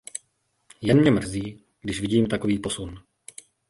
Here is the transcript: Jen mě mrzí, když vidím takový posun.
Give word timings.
Jen 0.81 1.01
mě 1.01 1.11
mrzí, 1.11 1.63
když 1.81 2.01
vidím 2.01 2.25
takový 2.27 2.59
posun. 2.59 2.99